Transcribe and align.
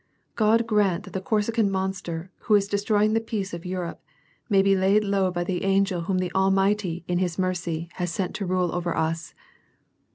God 0.35 0.65
grant 0.65 1.03
that 1.03 1.13
the 1.13 1.21
Corsican 1.21 1.69
monster, 1.69 2.31
who 2.47 2.55
is 2.55 2.67
destroying 2.67 3.13
the 3.13 3.19
peace 3.21 3.53
of 3.53 3.67
Europe, 3.67 4.01
may 4.49 4.63
be 4.63 4.75
laid 4.75 5.03
low 5.03 5.29
by 5.29 5.43
the 5.43 5.63
angel 5.63 6.01
whom 6.01 6.17
the 6.17 6.31
Al 6.33 6.49
mighty, 6.49 7.03
in 7.07 7.19
his 7.19 7.37
mercy, 7.37 7.87
has 7.97 8.11
sent 8.11 8.33
to 8.37 8.47
rule 8.47 8.73
over 8.73 8.97
us. 8.97 9.35